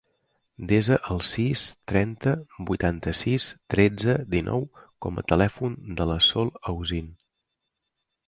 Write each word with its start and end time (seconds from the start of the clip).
Desa 0.69 0.95
el 1.15 1.19
sis, 1.31 1.65
trenta, 1.91 2.31
vuitanta-sis, 2.69 3.45
tretze, 3.75 4.15
dinou 4.33 4.65
com 5.07 5.21
a 5.23 5.25
telèfon 5.33 5.75
de 6.01 6.11
la 6.13 6.19
Sol 6.29 6.53
Ausin. 6.73 7.13